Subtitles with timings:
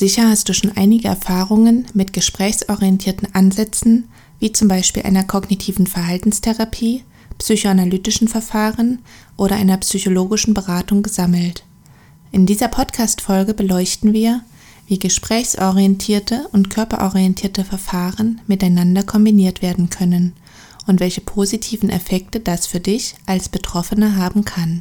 [0.00, 7.04] Sicher hast du schon einige Erfahrungen mit gesprächsorientierten Ansätzen, wie zum Beispiel einer kognitiven Verhaltenstherapie,
[7.36, 9.00] psychoanalytischen Verfahren
[9.36, 11.64] oder einer psychologischen Beratung gesammelt.
[12.32, 14.40] In dieser Podcast-Folge beleuchten wir,
[14.86, 20.32] wie gesprächsorientierte und körperorientierte Verfahren miteinander kombiniert werden können
[20.86, 24.80] und welche positiven Effekte das für dich als Betroffene haben kann.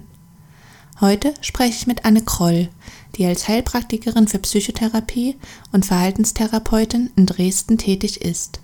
[1.02, 2.70] Heute spreche ich mit Anne Kroll,
[3.20, 5.36] die als Heilpraktikerin für Psychotherapie
[5.74, 8.62] und Verhaltenstherapeutin in Dresden tätig ist.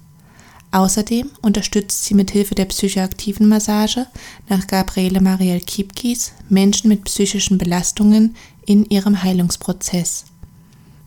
[0.71, 4.07] Außerdem unterstützt sie mit Hilfe der psychoaktiven Massage
[4.47, 8.35] nach Gabriele Marielle Kiepkis Menschen mit psychischen Belastungen
[8.65, 10.25] in ihrem Heilungsprozess.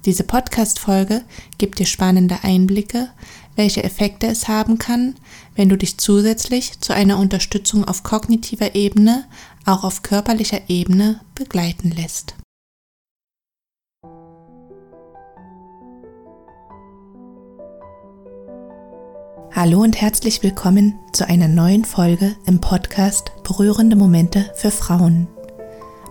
[0.04, 1.23] Diese Podcast-Folge
[1.56, 3.09] gibt dir spannende Einblicke,
[3.56, 5.16] welche Effekte es haben kann,
[5.56, 9.24] wenn du dich zusätzlich zu einer Unterstützung auf kognitiver Ebene
[9.65, 12.34] auch auf körperlicher Ebene begleiten lässt.
[19.54, 25.27] Hallo und herzlich willkommen zu einer neuen Folge im Podcast Berührende Momente für Frauen.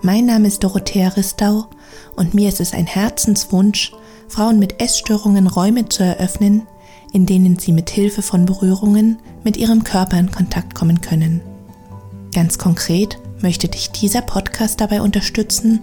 [0.01, 1.67] Mein Name ist Dorothea Ristau
[2.15, 3.93] und mir ist es ein Herzenswunsch,
[4.27, 6.67] Frauen mit Essstörungen Räume zu eröffnen,
[7.13, 11.41] in denen sie mit Hilfe von Berührungen mit ihrem Körper in Kontakt kommen können.
[12.33, 15.81] Ganz konkret möchte dich dieser Podcast dabei unterstützen,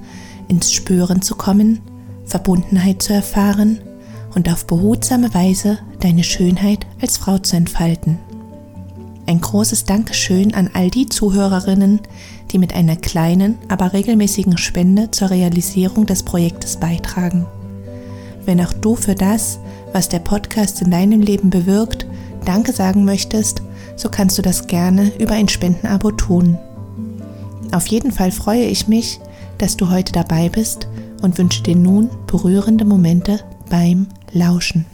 [0.48, 1.80] ins Spüren zu kommen,
[2.24, 3.78] Verbundenheit zu erfahren
[4.34, 8.18] und auf behutsame Weise deine Schönheit als Frau zu entfalten.
[9.26, 12.00] Ein großes Dankeschön an all die Zuhörerinnen,
[12.52, 17.46] die mit einer kleinen, aber regelmäßigen Spende zur Realisierung des Projektes beitragen.
[18.44, 19.58] Wenn auch du für das,
[19.92, 22.06] was der Podcast in deinem Leben bewirkt,
[22.44, 23.62] Danke sagen möchtest,
[23.96, 26.58] so kannst du das gerne über ein Spendenabo tun.
[27.72, 29.18] Auf jeden Fall freue ich mich,
[29.58, 30.88] dass du heute dabei bist
[31.22, 33.40] und wünsche dir nun berührende Momente
[33.70, 34.84] beim Lauschen.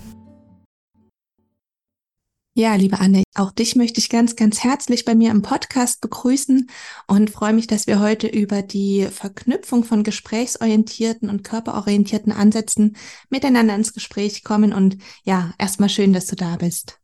[2.54, 6.68] Ja, liebe Anne, auch dich möchte ich ganz, ganz herzlich bei mir im Podcast begrüßen
[7.06, 12.96] und freue mich, dass wir heute über die Verknüpfung von gesprächsorientierten und körperorientierten Ansätzen
[13.30, 14.72] miteinander ins Gespräch kommen.
[14.72, 17.00] Und ja, erstmal schön, dass du da bist.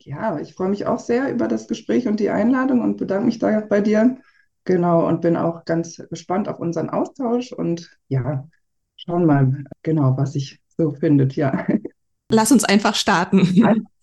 [0.00, 3.38] Ja, ich freue mich auch sehr über das Gespräch und die Einladung und bedanke mich
[3.38, 4.16] da bei dir
[4.66, 8.48] Genau, und bin auch ganz gespannt auf unseren Austausch und ja,
[8.96, 11.66] schauen mal genau, was sich so findet, ja.
[12.30, 13.40] Lass uns einfach starten.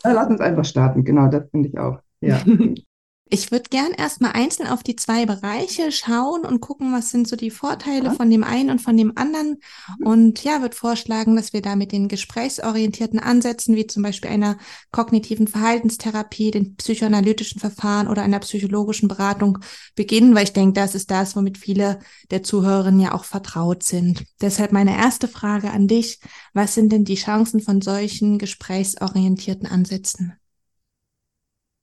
[0.03, 1.99] Lass uns einfach starten, genau, das finde ich auch.
[2.21, 2.41] Ja.
[3.29, 7.35] Ich würde gern erstmal einzeln auf die zwei Bereiche schauen und gucken, was sind so
[7.35, 8.13] die Vorteile ja.
[8.13, 9.59] von dem einen und von dem anderen.
[9.97, 10.05] Mhm.
[10.05, 14.57] Und ja, würde vorschlagen, dass wir da mit den gesprächsorientierten Ansätzen, wie zum Beispiel einer
[14.91, 19.57] kognitiven Verhaltenstherapie, den psychoanalytischen Verfahren oder einer psychologischen Beratung
[19.95, 24.25] beginnen, weil ich denke, das ist das, womit viele der Zuhörerinnen ja auch vertraut sind.
[24.41, 26.19] Deshalb meine erste Frage an dich.
[26.53, 30.33] Was sind denn die Chancen von solchen gesprächsorientierten Ansätzen?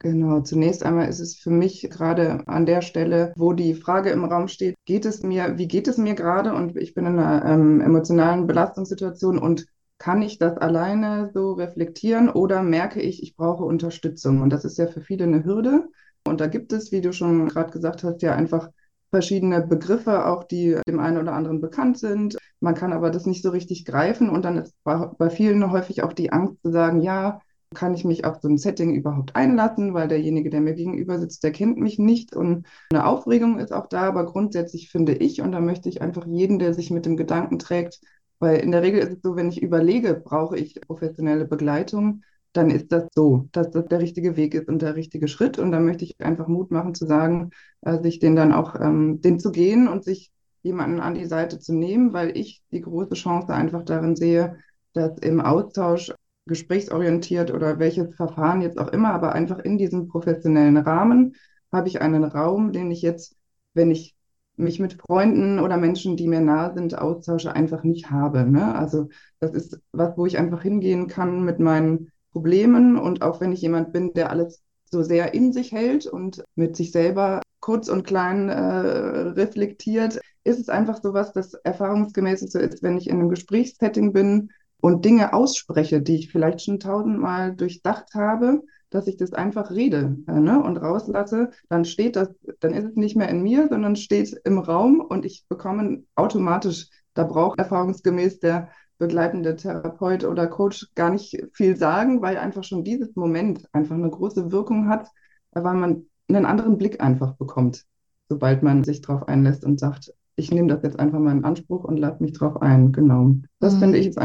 [0.03, 4.25] Genau, zunächst einmal ist es für mich gerade an der Stelle, wo die Frage im
[4.25, 7.45] Raum steht, geht es mir, wie geht es mir gerade und ich bin in einer
[7.45, 9.67] ähm, emotionalen Belastungssituation und
[9.99, 14.41] kann ich das alleine so reflektieren oder merke ich, ich brauche Unterstützung?
[14.41, 15.89] Und das ist ja für viele eine Hürde.
[16.27, 18.71] Und da gibt es, wie du schon gerade gesagt hast, ja einfach
[19.11, 22.39] verschiedene Begriffe, auch die dem einen oder anderen bekannt sind.
[22.61, 26.13] Man kann aber das nicht so richtig greifen und dann ist bei vielen häufig auch
[26.15, 27.41] die Angst zu sagen, ja,
[27.75, 31.45] kann ich mich auf so ein Setting überhaupt einlassen, weil derjenige, der mir gegenüber sitzt,
[31.45, 35.53] der kennt mich nicht und eine Aufregung ist auch da, aber grundsätzlich finde ich, und
[35.53, 38.01] da möchte ich einfach jeden, der sich mit dem Gedanken trägt,
[38.41, 42.23] weil in der Regel ist es so, wenn ich überlege, brauche ich professionelle Begleitung,
[42.53, 45.59] dann ist das so, dass das der richtige Weg ist und der richtige Schritt.
[45.59, 47.51] Und da möchte ich einfach Mut machen zu sagen,
[47.83, 50.33] äh, sich den dann auch, ähm, den zu gehen und sich
[50.63, 54.57] jemanden an die Seite zu nehmen, weil ich die große Chance einfach darin sehe,
[54.95, 56.13] dass im Austausch
[56.51, 61.35] gesprächsorientiert oder welches Verfahren jetzt auch immer, aber einfach in diesem professionellen Rahmen
[61.73, 63.37] habe ich einen Raum, den ich jetzt,
[63.73, 64.17] wenn ich
[64.57, 68.45] mich mit Freunden oder Menschen, die mir nahe sind, austausche, einfach nicht habe.
[68.45, 68.75] Ne?
[68.75, 73.53] Also das ist was, wo ich einfach hingehen kann mit meinen Problemen und auch wenn
[73.53, 77.89] ich jemand bin, der alles so sehr in sich hält und mit sich selber kurz
[77.89, 83.09] und klein äh, reflektiert, ist es einfach so was, das erfahrungsgemäß so ist, wenn ich
[83.09, 84.51] in einem Gesprächssetting bin,
[84.81, 90.17] und Dinge ausspreche, die ich vielleicht schon tausendmal durchdacht habe, dass ich das einfach rede
[90.27, 92.29] äh, ne, und rauslasse, dann steht das,
[92.59, 96.89] dann ist es nicht mehr in mir, sondern steht im Raum und ich bekomme automatisch,
[97.15, 98.69] da braucht erfahrungsgemäß der
[98.99, 104.11] begleitende Therapeut oder Coach gar nicht viel sagen, weil einfach schon dieses Moment einfach eine
[104.11, 105.09] große Wirkung hat,
[105.53, 107.85] weil man einen anderen Blick einfach bekommt,
[108.29, 111.85] sobald man sich darauf einlässt und sagt, ich nehme das jetzt einfach mal in Anspruch
[111.85, 112.93] und lasse mich darauf ein.
[112.93, 113.35] Genau.
[113.59, 113.81] Das mhm.
[113.81, 114.19] finde ich jetzt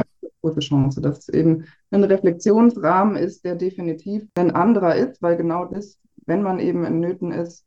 [0.45, 5.65] große Chance, dass es eben ein Reflexionsrahmen ist, der definitiv ein anderer ist, weil genau
[5.65, 7.65] das, wenn man eben in Nöten ist,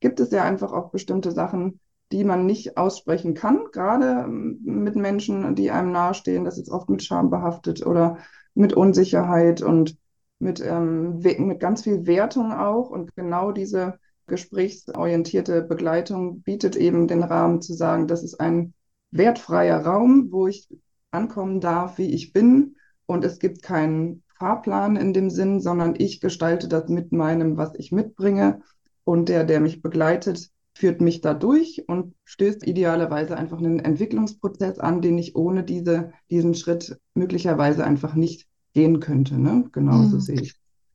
[0.00, 1.80] gibt es ja einfach auch bestimmte Sachen,
[2.12, 6.44] die man nicht aussprechen kann, gerade ähm, mit Menschen, die einem nahestehen.
[6.44, 8.18] Das ist oft mit Scham behaftet oder
[8.54, 9.96] mit Unsicherheit und
[10.38, 12.90] mit, ähm, mit ganz viel Wertung auch.
[12.90, 18.74] Und genau diese gesprächsorientierte Begleitung bietet eben den Rahmen zu sagen, das ist ein
[19.10, 20.68] wertfreier Raum, wo ich
[21.10, 22.76] ankommen darf, wie ich bin.
[23.06, 27.74] Und es gibt keinen Fahrplan in dem Sinn, sondern ich gestalte das mit meinem, was
[27.76, 28.60] ich mitbringe.
[29.04, 34.78] Und der, der mich begleitet, führt mich da durch und stößt idealerweise einfach einen Entwicklungsprozess
[34.78, 39.38] an, den ich ohne diese, diesen Schritt möglicherweise einfach nicht gehen könnte.
[39.38, 39.64] Ne?
[39.72, 40.20] Genau so hm.
[40.20, 40.54] sehe ich.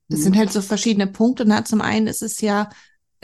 [0.10, 1.44] Das sind halt so verschiedene Punkte.
[1.46, 2.70] Na, zum einen ist es ja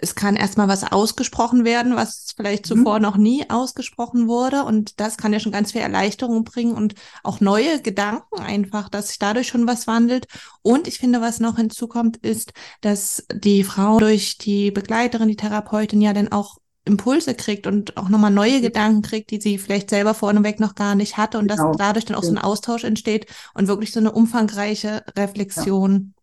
[0.02, 2.78] es kann erstmal was ausgesprochen werden, was vielleicht mhm.
[2.78, 4.64] zuvor noch nie ausgesprochen wurde.
[4.64, 9.10] Und das kann ja schon ganz viel Erleichterung bringen und auch neue Gedanken einfach, dass
[9.10, 10.28] sich dadurch schon was wandelt.
[10.62, 16.02] Und ich finde, was noch hinzukommt, ist, dass die Frau durch die Begleiterin, die Therapeutin
[16.02, 18.62] ja dann auch Impulse kriegt und auch nochmal neue mhm.
[18.64, 21.70] Gedanken kriegt, die sie vielleicht selber vorneweg noch gar nicht hatte und genau.
[21.70, 26.14] dass dadurch dann auch so ein Austausch entsteht und wirklich so eine umfangreiche Reflexion.
[26.16, 26.20] Ja.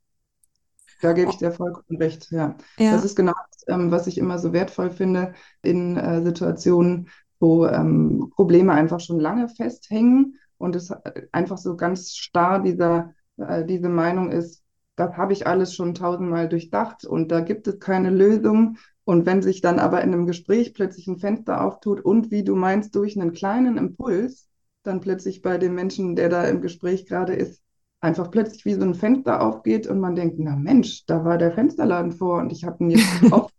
[1.02, 2.56] Da gebe ich dir vollkommen recht, ja.
[2.78, 2.92] ja.
[2.92, 3.34] Das ist genau
[3.66, 7.08] ähm, was ich immer so wertvoll finde in äh, Situationen,
[7.38, 10.90] wo ähm, Probleme einfach schon lange festhängen und es
[11.32, 14.62] einfach so ganz starr dieser, äh, diese Meinung ist,
[14.96, 18.78] das habe ich alles schon tausendmal durchdacht und da gibt es keine Lösung.
[19.04, 22.56] Und wenn sich dann aber in einem Gespräch plötzlich ein Fenster auftut und wie du
[22.56, 24.48] meinst, durch einen kleinen Impuls,
[24.82, 27.62] dann plötzlich bei dem Menschen, der da im Gespräch gerade ist,
[28.00, 31.52] einfach plötzlich wie so ein Fenster aufgeht und man denkt, na Mensch, da war der
[31.52, 33.55] Fensterladen vor und ich habe ihn jetzt aufgeschlossen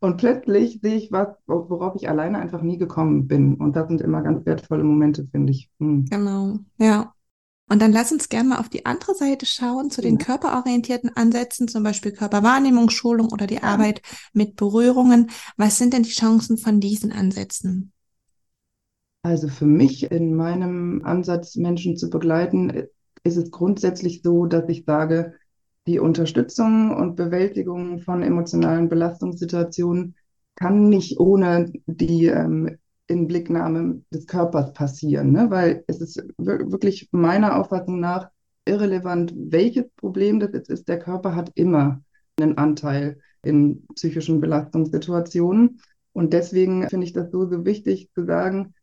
[0.00, 3.54] und plötzlich sehe ich was, worauf ich alleine einfach nie gekommen bin.
[3.56, 5.70] Und das sind immer ganz wertvolle Momente, finde ich.
[5.78, 6.06] Hm.
[6.06, 7.14] Genau, ja.
[7.68, 10.24] Und dann lass uns gerne mal auf die andere Seite schauen, zu den ja.
[10.24, 13.62] körperorientierten Ansätzen, zum Beispiel Körperwahrnehmungsschulung oder die ja.
[13.62, 14.00] Arbeit
[14.32, 15.30] mit Berührungen.
[15.56, 17.92] Was sind denn die Chancen von diesen Ansätzen?
[19.22, 22.88] Also für mich in meinem Ansatz, Menschen zu begleiten,
[23.22, 25.34] ist es grundsätzlich so, dass ich sage,
[25.86, 30.14] die Unterstützung und Bewältigung von emotionalen Belastungssituationen
[30.54, 35.50] kann nicht ohne die ähm, Inblicknahme des Körpers passieren, ne?
[35.50, 38.30] weil es ist wirklich meiner Auffassung nach
[38.66, 40.88] irrelevant, welches Problem das jetzt ist.
[40.88, 42.02] Der Körper hat immer
[42.38, 45.80] einen Anteil in psychischen Belastungssituationen.
[46.12, 48.74] Und deswegen finde ich das so, so wichtig zu sagen,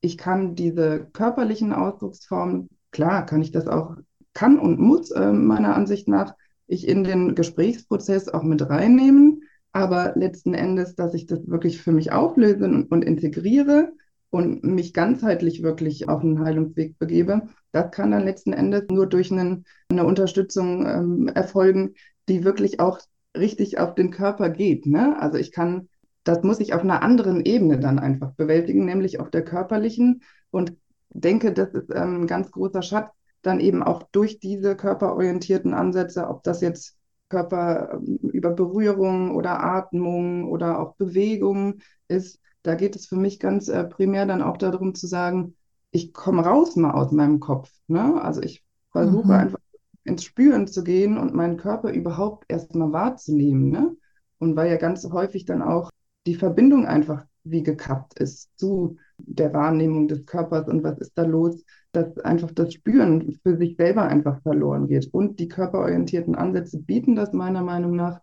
[0.00, 3.96] ich kann diese körperlichen Ausdrucksformen klar kann ich das auch,
[4.32, 6.34] kann und muss äh, meiner Ansicht nach
[6.66, 9.42] ich in den Gesprächsprozess auch mit reinnehmen,
[9.72, 13.92] aber letzten Endes, dass ich das wirklich für mich auflöse und, und integriere
[14.30, 17.42] und mich ganzheitlich wirklich auf einen Heilungsweg begebe,
[17.72, 21.94] das kann dann letzten Endes nur durch einen, eine Unterstützung ähm, erfolgen,
[22.28, 23.00] die wirklich auch
[23.36, 24.86] richtig auf den Körper geht.
[24.86, 25.20] Ne?
[25.20, 25.88] Also ich kann,
[26.24, 30.74] das muss ich auf einer anderen Ebene dann einfach bewältigen, nämlich auf der körperlichen und
[31.10, 33.10] denke, das ist ähm, ein ganz großer Schatz,
[33.46, 36.96] dann eben auch durch diese körperorientierten Ansätze, ob das jetzt
[37.28, 43.38] Körper ähm, über Berührung oder Atmung oder auch Bewegung ist, da geht es für mich
[43.38, 45.54] ganz äh, primär dann auch darum zu sagen,
[45.90, 47.70] ich komme raus mal aus meinem Kopf.
[47.86, 48.20] Ne?
[48.20, 49.32] Also ich versuche mhm.
[49.32, 49.58] einfach
[50.04, 53.70] ins Spüren zu gehen und meinen Körper überhaupt erstmal wahrzunehmen.
[53.70, 53.96] Ne?
[54.38, 55.90] Und weil ja ganz häufig dann auch
[56.26, 61.24] die Verbindung einfach wie gekappt ist zu der Wahrnehmung des Körpers und was ist da
[61.24, 65.12] los, dass einfach das Spüren für sich selber einfach verloren geht.
[65.12, 68.20] Und die körperorientierten Ansätze bieten das meiner Meinung nach,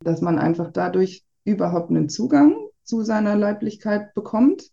[0.00, 4.70] dass man einfach dadurch überhaupt einen Zugang zu seiner Leiblichkeit bekommt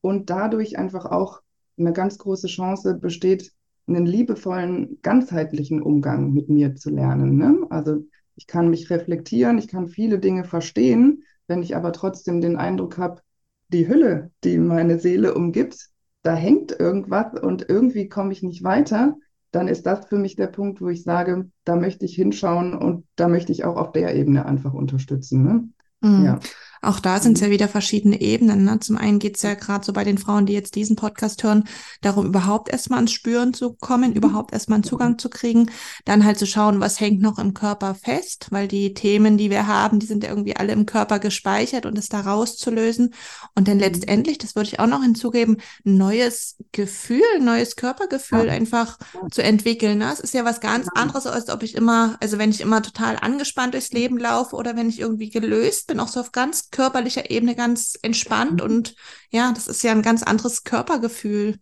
[0.00, 1.40] und dadurch einfach auch
[1.78, 3.52] eine ganz große Chance besteht,
[3.86, 7.36] einen liebevollen, ganzheitlichen Umgang mit mir zu lernen.
[7.36, 7.66] Ne?
[7.70, 8.04] Also
[8.34, 12.98] ich kann mich reflektieren, ich kann viele Dinge verstehen, wenn ich aber trotzdem den Eindruck
[12.98, 13.22] habe,
[13.68, 15.88] die Hülle, die meine Seele umgibt,
[16.22, 19.16] da hängt irgendwas und irgendwie komme ich nicht weiter,
[19.52, 23.06] dann ist das für mich der Punkt, wo ich sage, da möchte ich hinschauen und
[23.16, 25.42] da möchte ich auch auf der Ebene einfach unterstützen.
[25.44, 26.08] Ne?
[26.08, 26.24] Mhm.
[26.24, 26.40] Ja.
[26.82, 27.46] Auch da sind es mhm.
[27.46, 28.64] ja wieder verschiedene Ebenen.
[28.64, 28.78] Ne?
[28.80, 31.64] Zum einen geht es ja gerade so bei den Frauen, die jetzt diesen Podcast hören,
[32.00, 34.16] darum, überhaupt erstmal ans Spüren zu kommen, mhm.
[34.16, 35.70] überhaupt erstmal einen Zugang zu kriegen.
[36.04, 39.66] Dann halt zu schauen, was hängt noch im Körper fest, weil die Themen, die wir
[39.66, 43.14] haben, die sind ja irgendwie alle im Körper gespeichert und es da rauszulösen.
[43.54, 43.82] Und dann mhm.
[43.82, 48.98] letztendlich, das würde ich auch noch hinzugeben, ein neues Gefühl, ein neues Körpergefühl einfach
[49.30, 49.98] zu entwickeln.
[49.98, 50.12] Ne?
[50.12, 53.16] Es ist ja was ganz anderes, als ob ich immer, also wenn ich immer total
[53.20, 57.30] angespannt durchs Leben laufe oder wenn ich irgendwie gelöst bin, auch so auf ganz körperlicher
[57.30, 58.68] Ebene ganz entspannt mhm.
[58.68, 58.94] und
[59.30, 61.56] ja, das ist ja ein ganz anderes Körpergefühl.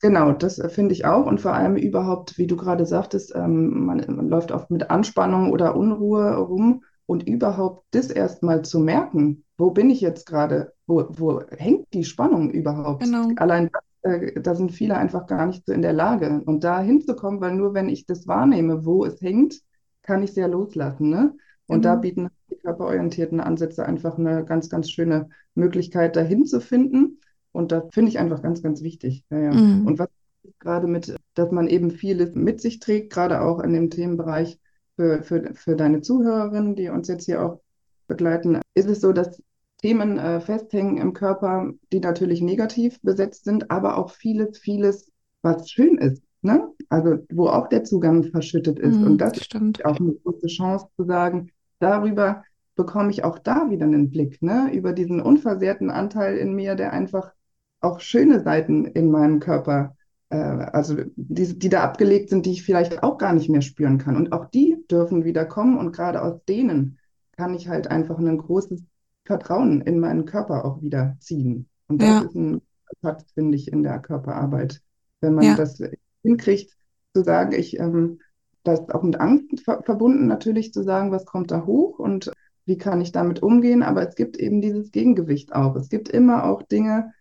[0.00, 1.26] Genau, das äh, finde ich auch.
[1.26, 5.52] Und vor allem überhaupt, wie du gerade sagtest, ähm, man, man läuft oft mit Anspannung
[5.52, 11.06] oder Unruhe rum und überhaupt das erstmal zu merken, wo bin ich jetzt gerade, wo,
[11.10, 13.02] wo hängt die Spannung überhaupt?
[13.02, 13.28] Genau.
[13.36, 16.40] Allein das, äh, da sind viele einfach gar nicht so in der Lage.
[16.46, 19.60] Und da hinzukommen, weil nur wenn ich das wahrnehme, wo es hängt,
[20.02, 21.10] kann ich es ja loslassen.
[21.10, 21.34] Ne?
[21.70, 22.00] Und da Genau.
[22.02, 27.18] bieten die körperorientierten Ansätze einfach eine ganz, ganz schöne Möglichkeit, dahin zu finden.
[27.52, 29.24] Und das finde ich einfach ganz, ganz wichtig.
[29.30, 29.52] Ja, ja.
[29.54, 29.86] Mhm.
[29.86, 30.08] Und was
[30.58, 34.58] gerade mit, dass man eben vieles mit sich trägt, gerade auch in dem Themenbereich
[34.96, 37.60] für, für, für deine Zuhörerinnen, die uns jetzt hier auch
[38.06, 39.42] begleiten, ist es so, dass
[39.78, 45.10] Themen äh, festhängen im Körper, die natürlich negativ besetzt sind, aber auch vieles, vieles,
[45.42, 46.22] was schön ist.
[46.42, 46.68] Ne?
[46.88, 48.96] Also wo auch der Zugang verschüttet ist.
[48.96, 49.78] Mhm, Und das stimmt.
[49.78, 51.50] ist auch eine große Chance zu sagen,
[51.80, 52.44] darüber
[52.76, 54.70] bekomme ich auch da wieder einen Blick, ne?
[54.72, 57.32] Über diesen unversehrten Anteil in mir, der einfach
[57.80, 59.96] auch schöne Seiten in meinem Körper,
[60.30, 63.98] äh, also die, die da abgelegt sind, die ich vielleicht auch gar nicht mehr spüren
[63.98, 64.16] kann.
[64.16, 66.98] Und auch die dürfen wieder kommen und gerade aus denen
[67.36, 68.82] kann ich halt einfach ein großes
[69.24, 71.68] Vertrauen in meinen Körper auch wieder ziehen.
[71.88, 72.20] Und das Ja.
[72.20, 72.60] ist ein
[73.02, 74.82] Part, finde ich, in der Körperarbeit,
[75.20, 75.54] wenn man Ja.
[75.54, 75.80] das
[76.22, 76.76] hinkriegt,
[77.14, 78.20] zu sagen, ich, ähm,
[78.62, 82.30] das ist auch mit Angst ver verbunden, natürlich zu sagen, was kommt da hoch und
[82.66, 85.74] wie kann ich damit umgehen, aber es gibt eben dieses Gegengewicht auch.
[85.76, 87.12] Es gibt immer auch Dinge,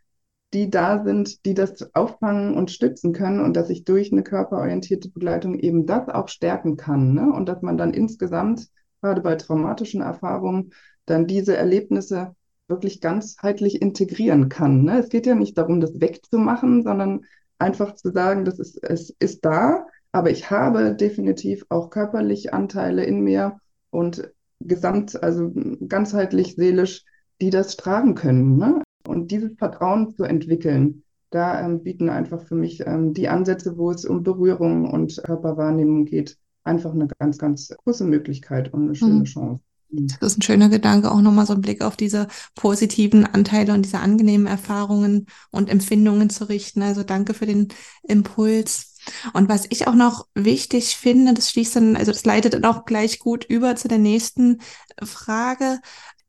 [0.53, 5.09] die da sind, die das auffangen und stützen können und dass ich durch eine körperorientierte
[5.09, 7.13] Begleitung eben das auch stärken kann.
[7.13, 7.31] Ne?
[7.31, 8.69] Und dass man dann insgesamt,
[9.01, 10.73] gerade bei traumatischen Erfahrungen,
[11.05, 12.35] dann diese Erlebnisse
[12.67, 14.83] wirklich ganzheitlich integrieren kann.
[14.83, 14.99] Ne?
[14.99, 17.25] Es geht ja nicht darum, das wegzumachen, sondern
[17.59, 23.03] einfach zu sagen, das ist, es ist da, aber ich habe definitiv auch körperlich Anteile
[23.03, 23.59] in mir
[23.91, 25.51] und gesamt, also
[25.87, 27.05] ganzheitlich, seelisch,
[27.41, 28.57] die das tragen können.
[28.57, 28.83] Ne?
[29.07, 33.91] Und dieses Vertrauen zu entwickeln, da ähm, bieten einfach für mich ähm, die Ansätze, wo
[33.91, 39.21] es um Berührung und Körperwahrnehmung geht, einfach eine ganz, ganz große Möglichkeit und eine schöne
[39.21, 39.23] Mhm.
[39.23, 39.61] Chance.
[39.91, 43.83] Das ist ein schöner Gedanke, auch nochmal so einen Blick auf diese positiven Anteile und
[43.85, 46.83] diese angenehmen Erfahrungen und Empfindungen zu richten.
[46.83, 47.69] Also danke für den
[48.03, 48.98] Impuls.
[49.33, 52.85] Und was ich auch noch wichtig finde, das schließt dann, also das leitet dann auch
[52.85, 54.61] gleich gut über zu der nächsten
[55.03, 55.79] Frage,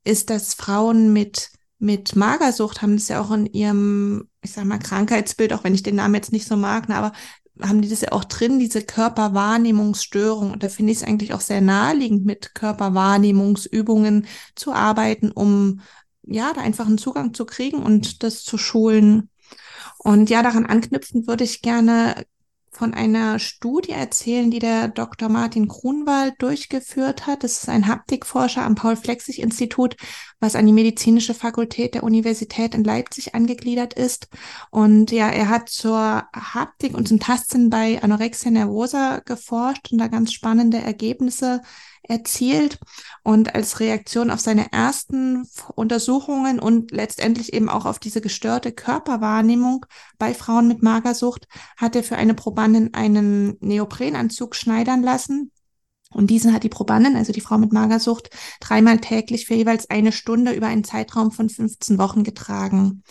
[0.03, 1.49] ist, dass Frauen mit
[1.83, 5.81] mit Magersucht haben das ja auch in ihrem, ich sag mal, Krankheitsbild, auch wenn ich
[5.81, 7.11] den Namen jetzt nicht so mag, ne, aber
[7.59, 10.51] haben die das ja auch drin, diese Körperwahrnehmungsstörung.
[10.51, 15.81] Und da finde ich es eigentlich auch sehr naheliegend, mit Körperwahrnehmungsübungen zu arbeiten, um
[16.23, 19.29] ja, da einfach einen Zugang zu kriegen und das zu schulen.
[19.97, 22.25] Und ja, daran anknüpfend würde ich gerne
[22.81, 25.29] von einer Studie erzählen, die der Dr.
[25.29, 27.43] Martin Grunwald durchgeführt hat.
[27.43, 29.95] Das ist ein Haptikforscher am Paul-Flexig-Institut,
[30.39, 34.29] was an die medizinische Fakultät der Universität in Leipzig angegliedert ist.
[34.71, 40.07] Und ja, er hat zur Haptik und zum Tastsinn bei Anorexia nervosa geforscht und da
[40.07, 41.61] ganz spannende Ergebnisse
[42.11, 42.77] erzielt.
[43.23, 49.85] Und als Reaktion auf seine ersten Untersuchungen und letztendlich eben auch auf diese gestörte Körperwahrnehmung
[50.17, 55.51] bei Frauen mit Magersucht hat er für eine Probandin einen Neoprenanzug schneidern lassen.
[56.13, 60.11] Und diesen hat die Probandin, also die Frau mit Magersucht, dreimal täglich für jeweils eine
[60.11, 63.03] Stunde über einen Zeitraum von 15 Wochen getragen.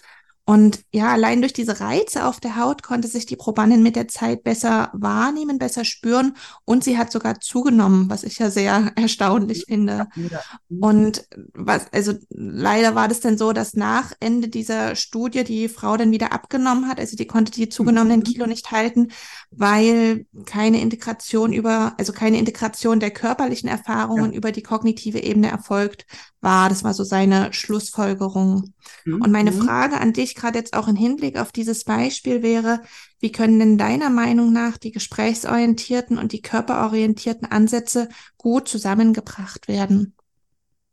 [0.50, 4.08] Und ja, allein durch diese Reize auf der Haut konnte sich die Probandin mit der
[4.08, 9.66] Zeit besser wahrnehmen, besser spüren und sie hat sogar zugenommen, was ich ja sehr erstaunlich
[9.68, 10.08] finde.
[10.16, 10.40] Ja.
[10.80, 15.96] Und was, also leider war das dann so, dass nach Ende dieser Studie die Frau
[15.96, 16.98] dann wieder abgenommen hat.
[16.98, 19.12] Also die konnte die zugenommenen Kilo nicht halten,
[19.52, 24.36] weil keine Integration über, also keine Integration der körperlichen Erfahrungen Ja.
[24.38, 26.06] über die kognitive Ebene erfolgt
[26.40, 26.68] war.
[26.68, 28.72] Das war so seine Schlussfolgerung.
[29.04, 29.22] Mhm.
[29.22, 29.60] Und meine Mhm.
[29.62, 32.80] Frage an dich, gerade jetzt auch im Hinblick auf dieses Beispiel wäre,
[33.18, 40.14] wie können denn deiner Meinung nach die gesprächsorientierten und die körperorientierten Ansätze gut zusammengebracht werden?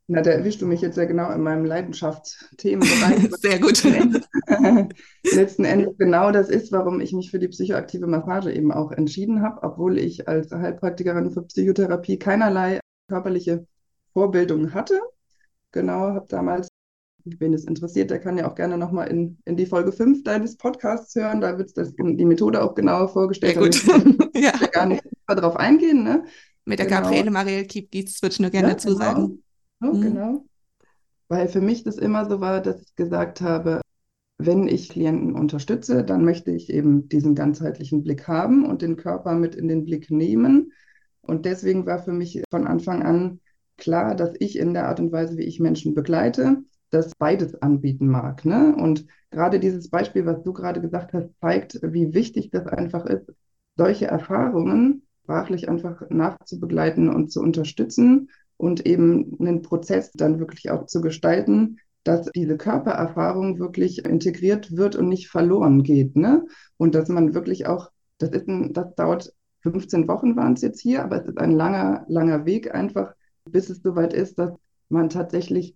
[0.09, 3.29] Na, da erwischst du mich jetzt ja genau in meinem Leidenschaftsthemenbereich.
[3.41, 3.83] Sehr gut.
[5.23, 9.41] Letzten Endes genau das ist, warum ich mich für die psychoaktive Massage eben auch entschieden
[9.41, 13.65] habe, obwohl ich als Heilpraktikerin für Psychotherapie keinerlei körperliche
[14.13, 15.01] Vorbildung hatte.
[15.77, 16.67] Genau, habe damals,
[17.23, 20.57] wen es interessiert, der kann ja auch gerne nochmal in, in die Folge 5 deines
[20.57, 21.39] Podcasts hören.
[21.39, 23.53] Da wird das, die Methode auch genauer vorgestellt.
[23.53, 23.75] Sehr gut.
[24.33, 24.51] Ich ja.
[24.71, 26.03] gar nicht darauf eingehen.
[26.03, 26.23] Ne?
[26.65, 27.01] Mit der Genau.
[27.01, 28.99] Gabriele Mariel Kiep-Gietz würde ich nur gerne Ja, dazu genau.
[28.99, 29.43] sagen.
[29.81, 30.01] Ja, Mhm.
[30.01, 30.45] genau.
[31.27, 33.81] Weil für mich das immer so war, dass ich gesagt habe,
[34.39, 39.33] wenn ich Klienten unterstütze, dann möchte ich eben diesen ganzheitlichen Blick haben und den Körper
[39.35, 40.71] mit in den Blick nehmen.
[41.21, 43.39] Und deswegen war für mich von Anfang an
[43.77, 48.07] klar, dass ich in der Art und Weise, wie ich Menschen begleite, das beides anbieten
[48.07, 48.45] mag.
[48.45, 48.75] Ne?
[48.75, 53.31] Und gerade dieses Beispiel, was du gerade gesagt hast, zeigt, wie wichtig das einfach ist,
[53.75, 60.85] solche Erfahrungen sprachlich einfach nachzubegleiten und zu unterstützen und eben einen Prozess dann wirklich auch
[60.85, 66.15] zu gestalten, dass diese Körpererfahrung wirklich integriert wird und nicht verloren geht.
[66.15, 66.45] Ne?
[66.77, 70.79] Und dass man wirklich auch, das ist ein, das dauert 15 Wochen waren es jetzt
[70.79, 73.13] hier, aber es ist ein langer, langer Weg einfach,
[73.51, 74.53] bis es soweit ist, dass
[74.89, 75.75] man tatsächlich,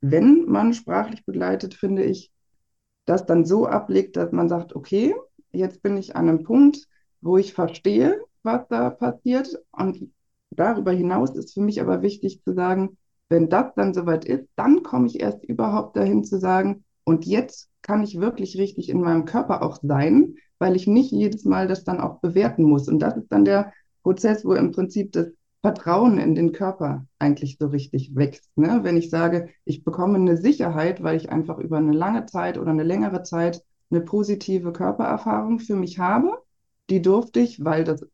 [0.00, 2.30] wenn man sprachlich begleitet, finde ich,
[3.04, 5.14] das dann so ablegt, dass man sagt, okay,
[5.50, 6.86] jetzt bin ich an einem Punkt,
[7.20, 9.58] wo ich verstehe, was da passiert.
[9.72, 10.10] Und
[10.50, 12.96] darüber hinaus ist für mich aber wichtig zu sagen,
[13.28, 17.68] wenn das dann soweit ist, dann komme ich erst überhaupt dahin zu sagen, und jetzt
[17.82, 21.82] kann ich wirklich richtig in meinem Körper auch sein, weil ich nicht jedes Mal das
[21.82, 22.88] dann auch bewerten muss.
[22.88, 25.28] Und das ist dann der Prozess, wo im Prinzip das
[25.62, 28.50] Vertrauen in den Körper eigentlich so richtig wächst.
[28.56, 28.80] Ne?
[28.82, 32.70] Wenn ich sage, ich bekomme eine Sicherheit, weil ich einfach über eine lange Zeit oder
[32.70, 36.38] eine längere Zeit eine positive Körpererfahrung für mich habe,
[36.90, 38.04] die durfte ich, weil das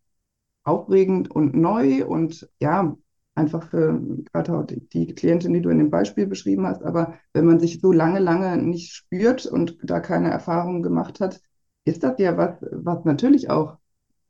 [0.64, 2.96] aufregend und neu und ja,
[3.34, 4.00] einfach für
[4.32, 6.82] gerade die Klientin, die du in dem Beispiel beschrieben hast.
[6.82, 11.40] Aber wenn man sich so lange, lange nicht spürt und da keine Erfahrungen gemacht hat,
[11.84, 13.78] ist das ja was, was natürlich auch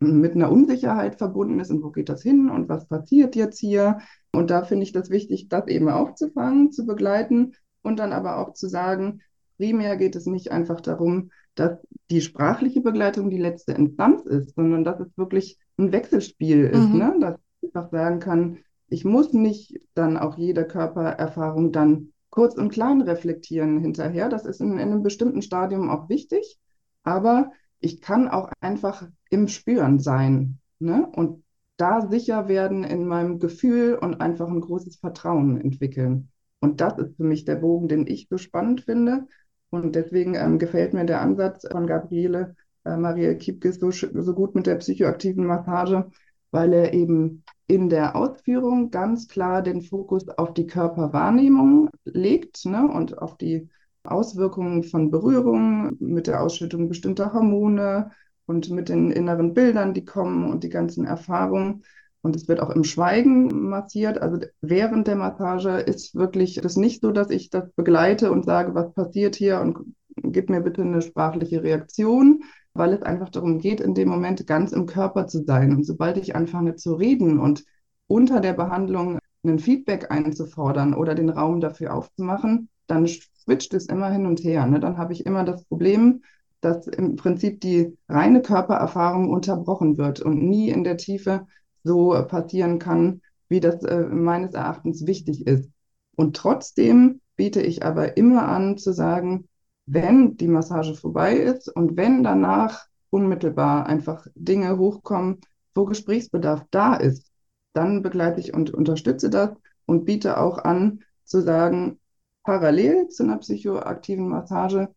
[0.01, 3.99] mit einer Unsicherheit verbunden ist und wo geht das hin und was passiert jetzt hier.
[4.33, 8.53] Und da finde ich das wichtig, das eben aufzufangen, zu begleiten und dann aber auch
[8.53, 9.23] zu sagen,
[9.57, 11.79] primär geht es nicht einfach darum, dass
[12.11, 16.99] die sprachliche Begleitung die letzte Instanz ist, sondern dass es wirklich ein Wechselspiel ist, mhm.
[16.99, 17.17] ne?
[17.21, 22.71] dass ich einfach sagen kann, ich muss nicht dann auch jede Körpererfahrung dann kurz und
[22.71, 24.29] klein reflektieren hinterher.
[24.29, 26.59] Das ist in, in einem bestimmten Stadium auch wichtig,
[27.03, 27.51] aber
[27.81, 31.07] ich kann auch einfach im Spüren sein ne?
[31.15, 31.43] und
[31.77, 36.29] da sicher werden in meinem Gefühl und einfach ein großes Vertrauen entwickeln.
[36.61, 39.29] Und das ist für mich der Bogen, den ich so spannend finde.
[39.71, 44.55] Und deswegen ähm, gefällt mir der Ansatz von Gabriele äh, Maria Kiepkes so, so gut
[44.55, 46.11] mit der psychoaktiven Massage,
[46.51, 52.91] weil er eben in der Ausführung ganz klar den Fokus auf die Körperwahrnehmung legt ne,
[52.91, 53.69] und auf die
[54.05, 58.11] Auswirkungen von Berührung mit der Ausschüttung bestimmter Hormone
[58.49, 61.85] und mit den inneren Bildern, die kommen und die ganzen Erfahrungen.
[62.23, 64.21] Und es wird auch im Schweigen massiert.
[64.23, 68.75] Also während der Massage ist wirklich das nicht so, dass ich das begleite und sage,
[68.75, 73.81] was passiert hier und gib mir bitte eine sprachliche Reaktion, weil es einfach darum geht,
[73.81, 75.77] in dem Moment ganz im Körper zu sein.
[75.77, 77.65] Und sobald ich anfange zu reden und
[78.07, 84.11] unter der Behandlung ein Feedback einzufordern oder den Raum dafür aufzumachen, dann switcht es immer
[84.11, 84.65] hin und her.
[84.67, 84.81] Ne?
[84.81, 86.23] Dann habe ich immer das Problem,
[86.61, 91.47] dass im Prinzip die reine Körpererfahrung unterbrochen wird und nie in der Tiefe
[91.85, 95.71] so passieren kann, wie das äh, meines Erachtens wichtig ist.
[96.17, 99.49] Und trotzdem biete ich aber immer an zu sagen,
[99.87, 105.41] wenn die Massage vorbei ist und wenn danach unmittelbar einfach Dinge hochkommen,
[105.75, 107.31] wo Gesprächsbedarf da ist,
[107.73, 109.51] dann begleite ich und unterstütze das
[109.87, 112.01] und biete auch an zu sagen,
[112.43, 114.89] parallel zu einer psychoaktiven Massage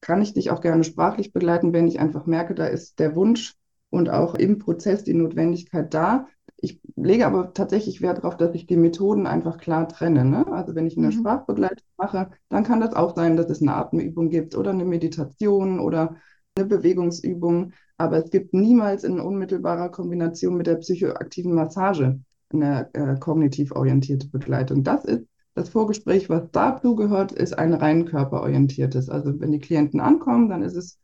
[0.00, 3.54] kann ich dich auch gerne sprachlich begleiten, wenn ich einfach merke, da ist der Wunsch
[3.90, 6.26] und auch im Prozess die Notwendigkeit da,
[6.60, 10.24] ich lege aber tatsächlich Wert darauf, dass ich die Methoden einfach klar trenne.
[10.24, 10.46] Ne?
[10.48, 11.12] Also wenn ich eine mhm.
[11.12, 15.78] Sprachbegleitung mache, dann kann das auch sein, dass es eine Atemübung gibt oder eine Meditation
[15.78, 16.16] oder
[16.56, 17.72] eine Bewegungsübung.
[17.96, 22.20] Aber es gibt niemals in unmittelbarer Kombination mit der psychoaktiven Massage
[22.52, 24.82] eine äh, kognitiv orientierte Begleitung.
[24.82, 25.26] Das ist
[25.58, 29.10] das Vorgespräch, was dazu gehört, ist ein rein körperorientiertes.
[29.10, 30.98] Also wenn die Klienten ankommen, dann ist es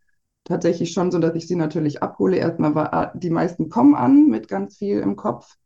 [0.44, 2.36] tatsächlich schon so, dass ich sie natürlich abhole.
[2.36, 5.56] Erstmal ah, die meisten kommen an mit ganz viel im Kopf.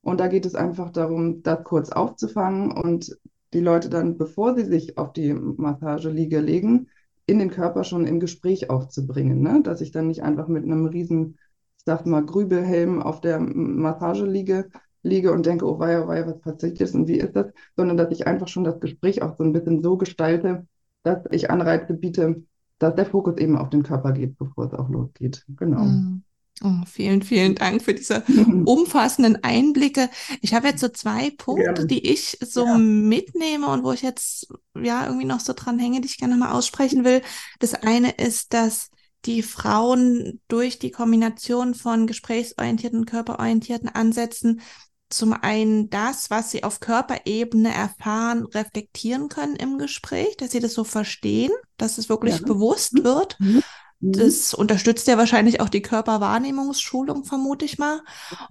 [0.00, 3.18] Und da geht es einfach darum, das kurz aufzufangen und
[3.52, 6.88] die Leute dann, bevor sie sich auf die Massageliege legen,
[7.26, 9.40] in den Körper schon im Gespräch aufzubringen.
[9.40, 9.62] Ne?
[9.64, 11.38] Dass ich dann nicht einfach mit einem riesen,
[11.76, 14.68] ich sag mal, Grübelhelm auf der Massageliege
[15.06, 17.96] liege und denke, oh weia, oh weia, was passiert jetzt und wie ist das, sondern
[17.96, 20.66] dass ich einfach schon das Gespräch auch so ein bisschen so gestalte,
[21.02, 22.42] dass ich Anreize biete,
[22.78, 25.44] dass der Fokus eben auf den Körper geht, bevor es auch losgeht.
[25.48, 25.84] Genau.
[25.84, 26.22] Mhm.
[26.64, 28.22] Oh, vielen, vielen Dank für diese
[28.64, 30.08] umfassenden Einblicke.
[30.40, 31.86] Ich habe jetzt so zwei Punkte, ja.
[31.86, 32.78] die ich so ja.
[32.78, 36.52] mitnehme und wo ich jetzt ja irgendwie noch so dran hänge, die ich gerne mal
[36.52, 37.20] aussprechen will.
[37.60, 38.90] Das eine ist, dass
[39.26, 44.60] die Frauen durch die Kombination von gesprächsorientierten, körperorientierten Ansätzen
[45.08, 50.74] zum einen das, was sie auf Körperebene erfahren, reflektieren können im Gespräch, dass sie das
[50.74, 52.46] so verstehen, dass es wirklich ja.
[52.46, 53.04] bewusst mhm.
[53.04, 53.40] wird.
[53.40, 53.62] Mhm.
[54.00, 58.02] Das unterstützt ja wahrscheinlich auch die Körperwahrnehmungsschulung, vermute ich mal.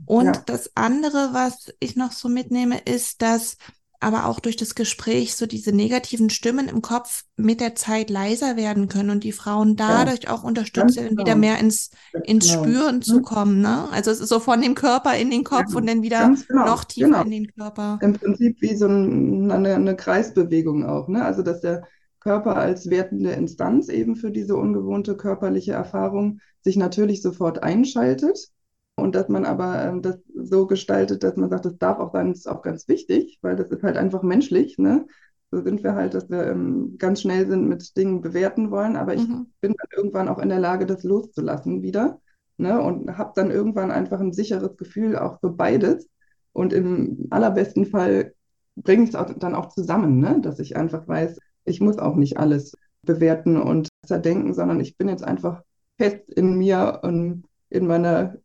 [0.05, 0.43] Und ja.
[0.45, 3.57] das andere, was ich noch so mitnehme, ist, dass
[4.05, 8.55] aber auch durch das Gespräch so diese negativen Stimmen im Kopf mit der Zeit leiser
[8.55, 11.21] werden können und die Frauen dadurch ja, auch unterstützen, genau.
[11.23, 11.89] wieder mehr ins,
[12.23, 12.63] ins genau.
[12.63, 13.21] Spüren zu hm?
[13.23, 13.61] kommen.
[13.61, 13.89] Ne?
[13.91, 16.65] Also es ist so von dem Körper in den Kopf ja, und dann wieder genau.
[16.67, 17.23] noch tiefer genau.
[17.23, 17.97] in den Körper.
[18.03, 21.07] Im Prinzip wie so ein, eine, eine Kreisbewegung auch.
[21.07, 21.25] Ne?
[21.25, 21.87] Also dass der
[22.19, 28.51] Körper als wertende Instanz eben für diese ungewohnte körperliche Erfahrung sich natürlich sofort einschaltet
[28.95, 32.29] und dass man aber ähm, das so gestaltet, dass man sagt, das darf auch sein,
[32.29, 34.77] das ist auch ganz wichtig, weil das ist halt einfach menschlich.
[34.77, 35.05] Ne?
[35.51, 39.13] So sind wir halt, dass wir ähm, ganz schnell sind mit Dingen bewerten wollen, aber
[39.13, 39.47] ich mhm.
[39.59, 42.21] bin dann irgendwann auch in der Lage, das loszulassen wieder.
[42.57, 42.81] Ne?
[42.81, 46.09] Und habe dann irgendwann einfach ein sicheres Gefühl auch für beides.
[46.53, 48.33] Und im allerbesten Fall
[48.77, 50.39] bringe ich es dann auch zusammen, ne?
[50.41, 55.09] dass ich einfach weiß, ich muss auch nicht alles bewerten und zerdenken, sondern ich bin
[55.09, 55.63] jetzt einfach
[55.97, 58.37] fest in mir und in meiner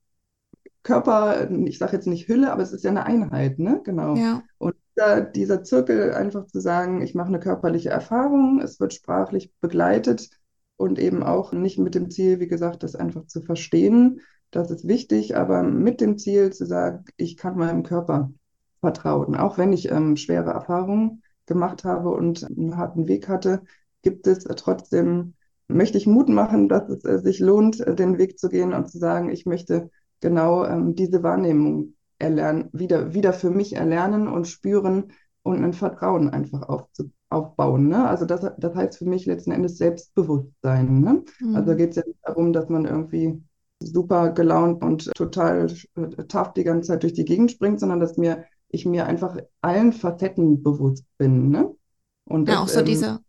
[0.82, 3.80] Körper, ich sage jetzt nicht Hülle, aber es ist ja eine Einheit, ne?
[3.84, 4.16] Genau.
[4.16, 4.42] Ja.
[4.58, 9.52] Und dieser, dieser Zirkel einfach zu sagen, ich mache eine körperliche Erfahrung, es wird sprachlich
[9.60, 10.30] begleitet
[10.76, 14.20] und eben auch nicht mit dem Ziel, wie gesagt, das einfach zu verstehen.
[14.50, 18.32] Das ist wichtig, aber mit dem Ziel zu sagen, ich kann meinem Körper
[18.80, 19.36] vertrauen.
[19.36, 23.62] Auch wenn ich ähm, schwere Erfahrungen gemacht habe und einen harten Weg hatte,
[24.02, 25.34] gibt es trotzdem,
[25.68, 28.90] möchte ich Mut machen, dass es äh, sich lohnt, äh, den Weg zu gehen und
[28.90, 34.46] zu sagen, ich möchte genau ähm, diese Wahrnehmung erlernen, wieder, wieder für mich erlernen und
[34.46, 37.88] spüren und ein Vertrauen einfach aufzu, aufbauen.
[37.88, 38.06] Ne?
[38.06, 41.00] Also das, das heißt für mich letzten Endes Selbstbewusstsein.
[41.00, 41.24] Ne?
[41.40, 41.56] Mhm.
[41.56, 43.42] Also geht es ja nicht darum, dass man irgendwie
[43.82, 48.18] super gelaunt und total äh, tough die ganze Zeit durch die Gegend springt, sondern dass
[48.18, 51.50] mir ich mir einfach allen Facetten bewusst bin.
[51.50, 51.74] Ne?
[52.24, 53.20] Und ja, das, auch so ähm, diese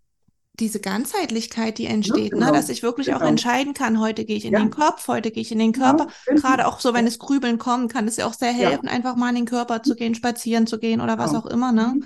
[0.60, 2.52] diese Ganzheitlichkeit, die entsteht, ja, genau, ne?
[2.52, 3.20] dass ich wirklich genau.
[3.20, 4.60] auch entscheiden kann, heute gehe ich in ja.
[4.60, 6.08] den Kopf, heute gehe ich in den Körper.
[6.28, 9.16] Ja, Gerade auch so, wenn es Grübeln kommt, kann es ja auch sehr helfen, einfach
[9.16, 11.44] mal in den Körper zu gehen, spazieren zu gehen oder was genau.
[11.44, 11.72] auch immer.
[11.72, 11.94] Ne?
[11.96, 12.04] Mhm.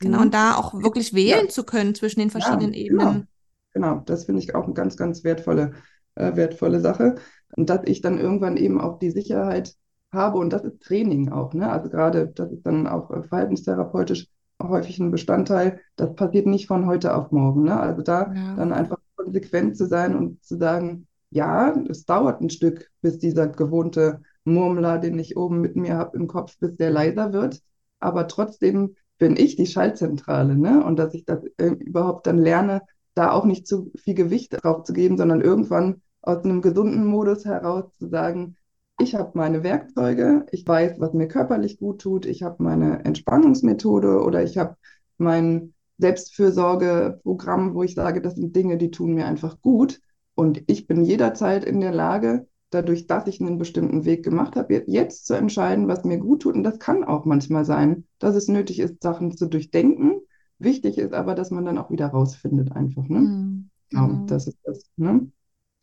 [0.00, 3.02] Genau, und da auch wirklich wählen zu können zwischen den verschiedenen genau.
[3.02, 3.28] Ebenen.
[3.72, 5.72] Genau, das finde ich auch eine ganz, ganz wertvolle,
[6.14, 7.16] äh, wertvolle Sache.
[7.56, 9.74] Und dass ich dann irgendwann eben auch die Sicherheit
[10.12, 11.70] habe, und das ist Training auch, ne?
[11.70, 14.28] Also gerade, das ist dann auch äh, verhaltenstherapeutisch
[14.62, 15.80] häufig ein Bestandteil.
[15.96, 17.64] Das passiert nicht von heute auf morgen.
[17.64, 17.78] Ne?
[17.78, 18.56] Also da ja.
[18.56, 23.48] dann einfach konsequent zu sein und zu sagen, ja, es dauert ein Stück, bis dieser
[23.48, 27.60] gewohnte Murmler, den ich oben mit mir habe im Kopf, bis der leiser wird.
[28.00, 30.56] Aber trotzdem bin ich die Schaltzentrale.
[30.56, 30.82] Ne?
[30.84, 32.82] Und dass ich das äh, überhaupt dann lerne,
[33.14, 37.44] da auch nicht zu viel Gewicht drauf zu geben, sondern irgendwann aus einem gesunden Modus
[37.44, 38.56] heraus zu sagen,
[38.98, 44.22] ich habe meine Werkzeuge, ich weiß, was mir körperlich gut tut, ich habe meine Entspannungsmethode
[44.22, 44.76] oder ich habe
[45.16, 50.00] mein Selbstfürsorgeprogramm, wo ich sage, das sind Dinge, die tun mir einfach gut.
[50.34, 54.84] Und ich bin jederzeit in der Lage, dadurch, dass ich einen bestimmten Weg gemacht habe,
[54.86, 56.54] jetzt zu entscheiden, was mir gut tut.
[56.54, 60.20] Und das kann auch manchmal sein, dass es nötig ist, Sachen zu durchdenken.
[60.58, 63.08] Wichtig ist aber, dass man dann auch wieder rausfindet, einfach.
[63.08, 63.20] Ne?
[63.20, 63.70] Mhm.
[63.90, 64.84] Genau, das ist das.
[64.96, 65.30] Ne?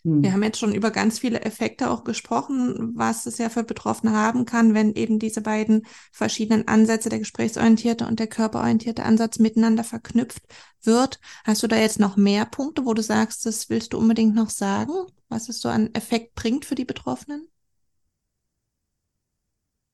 [0.06, 0.34] Wir hm.
[0.34, 4.46] haben jetzt schon über ganz viele Effekte auch gesprochen, was es ja für Betroffene haben
[4.46, 10.44] kann, wenn eben diese beiden verschiedenen Ansätze, der gesprächsorientierte und der körperorientierte Ansatz miteinander verknüpft
[10.84, 11.20] wird.
[11.44, 14.52] Hast du da jetzt noch mehr Punkte, wo du sagst, das willst du unbedingt noch
[14.52, 14.94] sagen,
[15.28, 17.48] was es so an Effekt bringt für die Betroffenen?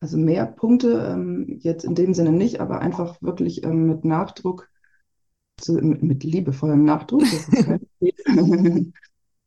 [0.01, 4.67] Also mehr Punkte ähm, jetzt in dem Sinne nicht, aber einfach wirklich ähm, mit Nachdruck,
[5.57, 7.23] zu, mit, mit liebevollem Nachdruck,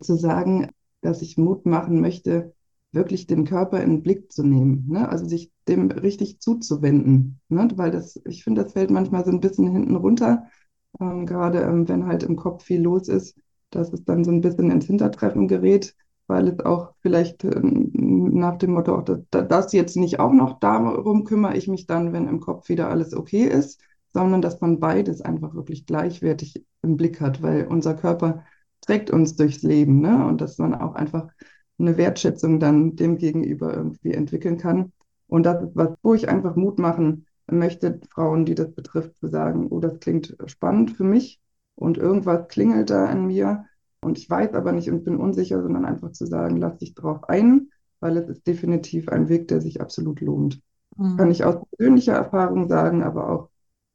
[0.01, 2.55] zu sagen, dass ich Mut machen möchte,
[2.93, 5.09] wirklich den Körper in den Blick zu nehmen, ne?
[5.09, 7.69] also sich dem richtig zuzuwenden, ne?
[7.77, 10.45] weil das, ich finde, das fällt manchmal so ein bisschen hinten runter,
[11.01, 13.37] ähm, gerade ähm, wenn halt im Kopf viel los ist,
[13.71, 18.57] dass es dann so ein bisschen ins Hintertreffen gerät, weil es auch vielleicht ähm, nach
[18.59, 22.41] dem Motto, das, das jetzt nicht auch noch, darum kümmere ich mich dann, wenn im
[22.41, 23.81] Kopf wieder alles okay ist,
[24.13, 28.45] sondern dass man beides einfach wirklich gleichwertig im Blick hat, weil unser Körper
[28.85, 30.27] trägt uns durchs Leben, ne?
[30.27, 31.29] Und dass man auch einfach
[31.79, 34.93] eine Wertschätzung dann dem Gegenüber irgendwie entwickeln kann.
[35.27, 39.29] Und das ist was, wo ich einfach Mut machen möchte, Frauen, die das betrifft, zu
[39.29, 41.41] sagen, oh, das klingt spannend für mich
[41.75, 43.65] und irgendwas klingelt da in mir
[44.01, 47.29] und ich weiß aber nicht und bin unsicher, sondern einfach zu sagen, lass dich drauf
[47.29, 47.71] ein,
[48.01, 50.61] weil es ist definitiv ein Weg, der sich absolut lohnt.
[50.97, 51.17] Mhm.
[51.17, 53.49] Kann ich aus persönlicher Erfahrung sagen, aber auch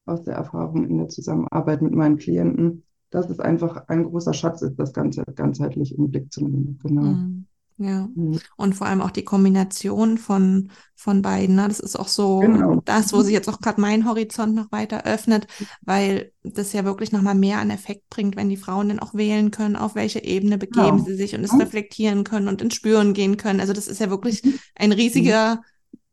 [0.05, 4.61] aus der Erfahrung in der Zusammenarbeit mit meinen Klienten, dass es einfach ein großer Schatz
[4.61, 6.79] ist, das Ganze ganzheitlich im Blick zu nehmen.
[6.83, 7.01] Genau.
[7.01, 7.45] Mhm.
[7.81, 8.41] Ja, mhm.
[8.57, 11.55] und vor allem auch die Kombination von, von beiden.
[11.55, 11.65] Ne?
[11.65, 12.81] Das ist auch so genau.
[12.83, 15.47] das, wo sich jetzt auch gerade mein Horizont noch weiter öffnet,
[15.81, 19.49] weil das ja wirklich nochmal mehr an Effekt bringt, wenn die Frauen dann auch wählen
[19.51, 21.05] können, auf welche Ebene begeben genau.
[21.05, 21.61] sie sich und es mhm.
[21.61, 23.61] reflektieren können und ins Spüren gehen können.
[23.61, 24.59] Also das ist ja wirklich mhm.
[24.75, 25.61] ein riesiger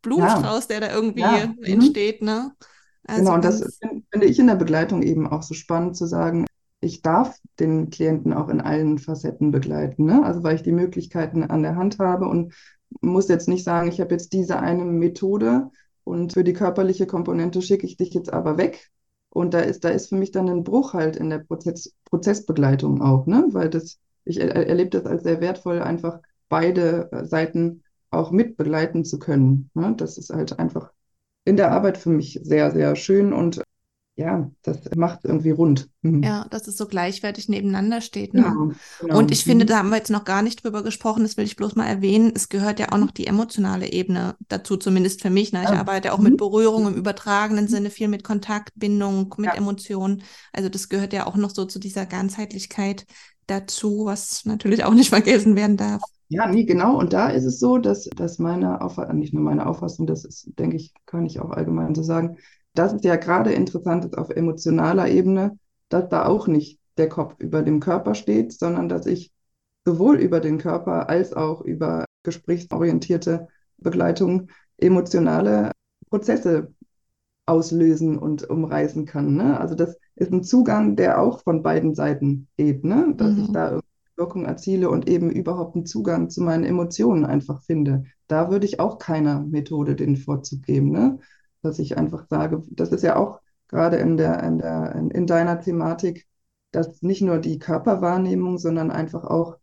[0.03, 1.49] Blumenstrauß, der da irgendwie ja.
[1.49, 1.65] Mhm.
[1.65, 2.23] entsteht.
[2.23, 2.53] Ne?
[3.09, 3.81] Also genau, und das
[4.13, 6.47] finde ich in der Begleitung eben auch so spannend zu sagen,
[6.87, 10.07] ich darf den Klienten auch in allen Facetten begleiten.
[10.07, 10.25] Ne?
[10.25, 12.55] Also weil ich die Möglichkeiten an der Hand habe und
[13.01, 15.71] muss jetzt nicht sagen, ich habe jetzt diese eine Methode
[16.05, 18.91] und für die körperliche Komponente schicke ich dich jetzt aber weg.
[19.31, 23.03] Und da ist, da ist für mich dann ein Bruch halt in der Prozess, Prozessbegleitung
[23.03, 23.45] auch, ne?
[23.51, 29.05] Weil das, ich er, erlebe das als sehr wertvoll, einfach beide Seiten auch mit begleiten
[29.05, 29.71] zu können.
[29.75, 29.95] Ne?
[29.97, 30.93] Das ist halt einfach
[31.45, 33.63] in der Arbeit für mich sehr, sehr schön und
[34.19, 35.91] ja, das macht irgendwie rund.
[36.01, 36.23] Mhm.
[36.23, 38.33] Ja, dass es so gleichwertig nebeneinander steht.
[38.33, 38.45] Ne?
[38.45, 39.19] Genau, genau.
[39.19, 39.69] Und ich finde, mhm.
[39.69, 42.33] da haben wir jetzt noch gar nicht drüber gesprochen, das will ich bloß mal erwähnen.
[42.35, 45.53] Es gehört ja auch noch die emotionale Ebene dazu, zumindest für mich.
[45.53, 45.65] Ne?
[45.65, 45.79] Ich ja.
[45.79, 46.25] arbeite auch mhm.
[46.25, 49.55] mit Berührung im übertragenen Sinne, viel mit Kontaktbindung, mit ja.
[49.55, 50.23] Emotionen.
[50.51, 53.05] Also das gehört ja auch noch so zu dieser Ganzheitlichkeit
[53.47, 56.01] dazu, was natürlich auch nicht vergessen werden darf.
[56.29, 56.99] Ja, nee, genau.
[56.99, 60.59] Und da ist es so, dass, dass meine Auffassung, nicht nur meine Auffassung, das ist,
[60.59, 62.39] denke ich, kann ich auch allgemein so sagen,
[62.79, 65.59] das ist ja gerade interessant ist auf emotionaler Ebene,
[65.89, 69.33] dass da auch nicht der Kopf über dem Körper steht, sondern dass ich
[69.85, 75.71] sowohl über den Körper als auch über gesprächsorientierte Begleitung emotionale
[76.11, 76.75] Prozesse
[77.47, 79.35] auslösen und umreißen kann.
[79.37, 79.59] Ne?
[79.61, 83.15] Also das ist ein Zugang, der auch von beiden Seiten geht, ne?
[83.17, 83.43] dass mhm.
[83.43, 83.81] ich da
[84.17, 88.05] Wirkung erziele und eben überhaupt einen Zugang zu meinen Emotionen einfach finde.
[88.27, 90.91] Da würde ich auch keiner Methode den Vorzug geben.
[90.91, 91.19] Ne?
[91.63, 95.61] Dass ich einfach sage, das ist ja auch gerade in der, in der, in deiner
[95.61, 96.27] Thematik,
[96.71, 99.57] dass nicht nur die Körperwahrnehmung, sondern einfach auch,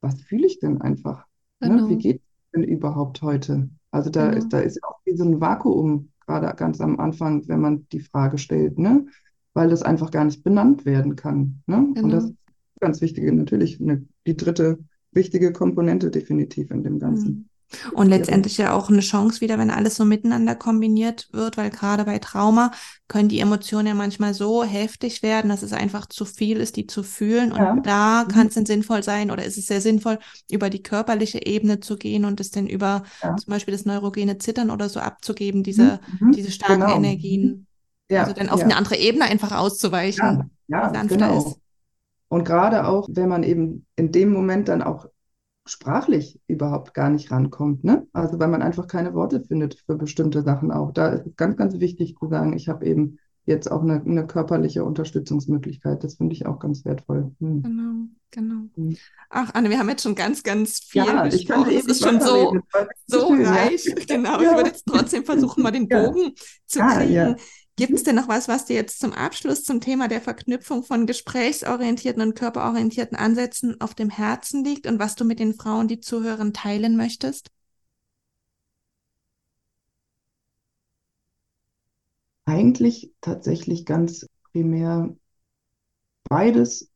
[0.00, 1.26] was fühle ich denn einfach?
[1.60, 1.68] Ne?
[1.68, 1.82] Genau.
[1.84, 1.88] Ne?
[1.90, 3.70] Wie geht es denn überhaupt heute?
[3.90, 4.38] Also da genau.
[4.38, 8.00] ist, da ist auch wie so ein Vakuum, gerade ganz am Anfang, wenn man die
[8.00, 9.06] Frage stellt, ne?
[9.52, 11.62] Weil das einfach gar nicht benannt werden kann.
[11.66, 11.88] Ne?
[11.94, 12.02] Genau.
[12.02, 12.34] Und das ist
[12.80, 14.78] ganz wichtige, natürlich eine, die dritte
[15.12, 17.48] wichtige Komponente definitiv in dem Ganzen.
[17.90, 17.98] Mhm.
[17.98, 22.04] Und letztendlich ja auch eine Chance wieder, wenn alles so miteinander kombiniert wird, weil gerade
[22.04, 22.70] bei Trauma
[23.08, 26.86] können die Emotionen ja manchmal so heftig werden, dass es einfach zu viel ist, die
[26.86, 27.52] zu fühlen.
[27.52, 27.76] Und ja.
[27.82, 28.28] da mhm.
[28.28, 30.18] kann es dann sinnvoll sein oder ist es sehr sinnvoll,
[30.50, 33.36] über die körperliche Ebene zu gehen und es dann über ja.
[33.36, 36.32] zum Beispiel das neurogene Zittern oder so abzugeben, diese, mhm.
[36.32, 36.96] diese starken genau.
[36.96, 37.66] Energien.
[38.10, 38.22] Ja.
[38.22, 40.50] Also dann auf eine andere Ebene einfach auszuweichen.
[40.68, 41.38] Ja, ja genau.
[41.38, 41.58] Ist.
[42.28, 45.06] Und gerade auch, wenn man eben in dem Moment dann auch
[45.66, 47.84] sprachlich überhaupt gar nicht rankommt.
[47.84, 48.06] Ne?
[48.12, 50.92] Also weil man einfach keine Worte findet für bestimmte Sachen auch.
[50.92, 54.26] Da ist es ganz, ganz wichtig zu sagen, ich habe eben jetzt auch eine, eine,
[54.26, 56.02] körperliche Unterstützungsmöglichkeit.
[56.02, 57.32] Das finde ich auch ganz wertvoll.
[57.40, 57.62] Hm.
[57.62, 58.68] Genau, genau.
[58.74, 58.96] Hm.
[59.28, 61.72] Ach, Anne, wir haben jetzt schon ganz, ganz viel ja, besprochen.
[61.74, 62.58] Es ist schon so,
[63.06, 63.84] so reich.
[63.84, 63.94] Ja.
[64.06, 64.50] Genau, ja.
[64.50, 66.32] ich würde jetzt trotzdem versuchen, mal den Bogen
[66.66, 67.36] zu kriegen.
[67.76, 71.06] Gibt es denn noch was, was dir jetzt zum Abschluss zum Thema der Verknüpfung von
[71.06, 75.98] gesprächsorientierten und körperorientierten Ansätzen auf dem Herzen liegt und was du mit den Frauen, die
[75.98, 77.50] zuhören, teilen möchtest?
[82.46, 85.16] Eigentlich tatsächlich ganz primär
[86.28, 86.90] beides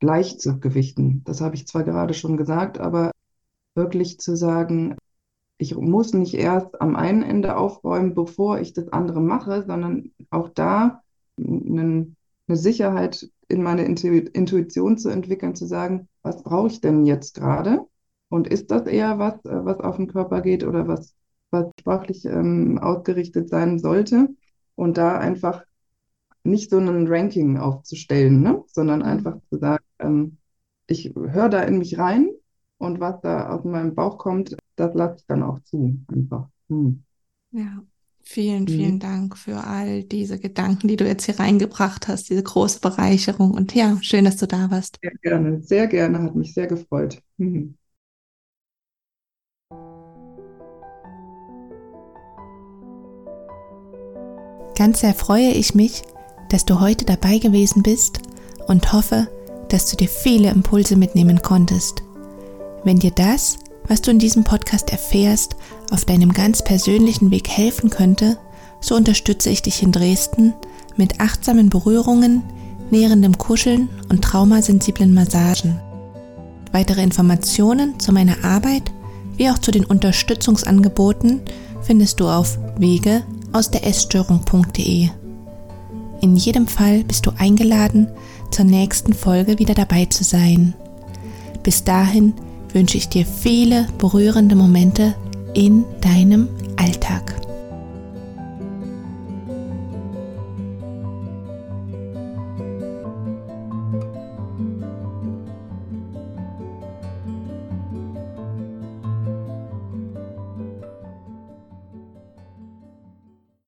[0.00, 1.22] leicht zu gewichten.
[1.24, 3.12] Das habe ich zwar gerade schon gesagt, aber
[3.74, 4.96] wirklich zu sagen,
[5.62, 10.48] ich muss nicht erst am einen Ende aufräumen, bevor ich das andere mache, sondern auch
[10.48, 11.02] da
[11.38, 12.12] eine,
[12.48, 17.86] eine Sicherheit in meine Intuition zu entwickeln, zu sagen, was brauche ich denn jetzt gerade?
[18.28, 21.14] Und ist das eher was, äh, was auf den Körper geht oder was,
[21.52, 24.30] was sprachlich ähm, ausgerichtet sein sollte?
[24.74, 25.62] Und da einfach
[26.42, 28.64] nicht so ein Ranking aufzustellen, ne?
[28.66, 29.06] sondern mhm.
[29.06, 30.38] einfach zu sagen, ähm,
[30.88, 32.30] ich höre da in mich rein
[32.82, 36.48] und was da aus meinem Bauch kommt, das lasse ich dann auch zu, einfach.
[36.68, 37.04] Hm.
[37.52, 37.80] Ja,
[38.24, 38.98] vielen, vielen hm.
[38.98, 43.52] Dank für all diese Gedanken, die du jetzt hier reingebracht hast, diese große Bereicherung.
[43.52, 44.98] Und ja, schön, dass du da warst.
[45.00, 47.22] Sehr gerne, sehr gerne, hat mich sehr gefreut.
[47.38, 47.76] Hm.
[54.76, 56.02] Ganz sehr freue ich mich,
[56.48, 58.22] dass du heute dabei gewesen bist
[58.66, 59.28] und hoffe,
[59.68, 62.01] dass du dir viele Impulse mitnehmen konntest.
[62.84, 65.56] Wenn dir das, was du in diesem Podcast erfährst,
[65.90, 68.38] auf deinem ganz persönlichen Weg helfen könnte,
[68.80, 70.54] so unterstütze ich dich in Dresden
[70.96, 72.42] mit achtsamen Berührungen,
[72.90, 75.80] nährendem Kuscheln und traumasensiblen Massagen.
[76.72, 78.90] Weitere Informationen zu meiner Arbeit
[79.36, 81.40] wie auch zu den Unterstützungsangeboten
[81.82, 85.08] findest du auf wege aus der Essstörung.de.
[86.20, 88.08] In jedem Fall bist du eingeladen,
[88.50, 90.74] zur nächsten Folge wieder dabei zu sein.
[91.62, 92.34] Bis dahin
[92.74, 95.14] wünsche ich dir viele berührende Momente
[95.54, 97.41] in deinem Alltag.